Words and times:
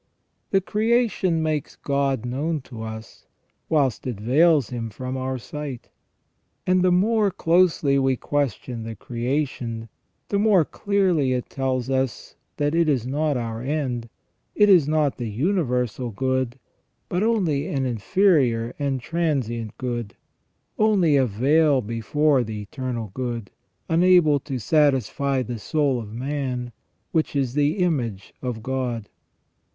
The 0.49 0.61
creation 0.61 1.43
makes 1.43 1.75
God 1.75 2.25
known 2.25 2.61
to 2.61 2.81
us, 2.81 3.27
whilst 3.69 4.07
it 4.07 4.19
veils 4.19 4.69
Him 4.71 4.89
from 4.89 5.15
our 5.15 5.37
sight. 5.37 5.89
And 6.65 6.81
the 6.81 6.91
more 6.91 7.29
closely 7.29 7.99
we 7.99 8.15
question 8.17 8.81
the 8.81 8.95
creation, 8.95 9.89
the 10.29 10.39
more 10.39 10.65
clearly 10.65 11.33
it 11.33 11.51
tells 11.51 11.87
us 11.87 12.35
that 12.57 12.73
it 12.73 12.89
is 12.89 13.05
not 13.05 13.37
our 13.37 13.61
end, 13.61 14.09
is 14.55 14.87
not 14.87 15.17
the 15.17 15.29
universal 15.29 16.09
good, 16.09 16.57
but 17.07 17.21
only 17.21 17.67
an 17.67 17.85
inferior 17.85 18.73
and 18.79 18.99
transient 19.01 19.77
good, 19.77 20.15
only 20.79 21.15
a 21.15 21.27
veil 21.27 21.79
before 21.79 22.43
the 22.43 22.59
eternal 22.59 23.11
good, 23.13 23.51
unable 23.87 24.39
to 24.39 24.57
satisfy 24.57 25.43
the 25.43 25.59
soul 25.59 25.99
of 25.99 26.11
man, 26.11 26.71
which 27.11 27.35
is 27.35 27.53
the 27.53 27.73
image 27.77 28.33
of 28.41 28.63
God. 28.63 29.07